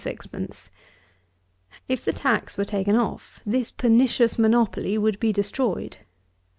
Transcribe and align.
_If 1.87 2.03
the 2.03 2.11
tax 2.11 2.57
were 2.57 2.65
taken 2.65 2.95
off, 2.95 3.39
this 3.45 3.69
pernicious 3.69 4.39
monopoly 4.39 4.97
would 4.97 5.19
be 5.19 5.31
destroyed. 5.31 5.97